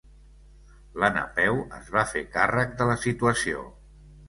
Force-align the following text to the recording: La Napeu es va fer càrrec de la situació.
La 1.03 1.09
Napeu 1.17 1.61
es 1.81 1.93
va 1.97 2.05
fer 2.15 2.25
càrrec 2.39 2.75
de 2.83 2.91
la 2.95 2.99
situació. 3.07 3.65